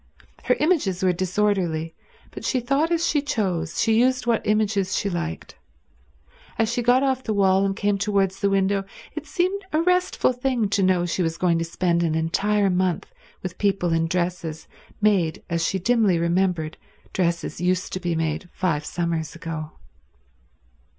[0.45, 1.93] Her images were disorderly,
[2.31, 5.59] but she thought as she chose, she used what images she like.
[6.57, 8.83] As she got off the wall and came towards the window,
[9.13, 13.13] it seemed a restful thing to know she was going to spend an entire month
[13.43, 14.67] with people in dresses
[15.01, 16.77] made as she dimly remembered
[17.13, 19.73] dresses used to be made five summers ago.